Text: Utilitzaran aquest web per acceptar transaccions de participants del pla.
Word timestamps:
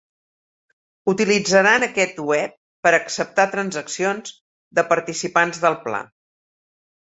Utilitzaran 1.11 1.85
aquest 1.89 2.17
web 2.31 2.57
per 2.87 2.95
acceptar 3.01 3.47
transaccions 3.53 4.35
de 4.81 4.89
participants 4.97 5.65
del 5.69 5.81
pla. 5.89 6.05